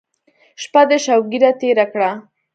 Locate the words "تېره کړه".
1.61-2.11